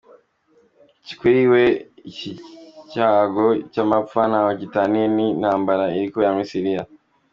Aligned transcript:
Kuri 1.19 1.41
we, 1.51 1.63
iki 2.09 2.31
cyago 2.91 3.45
cy’amapfa 3.71 4.21
ntaho 4.31 4.51
gitaniye 4.61 5.05
n’intambara 5.15 5.83
iri 5.97 6.07
kubera 6.11 6.35
muri 6.35 6.49
Siriya. 6.51 6.83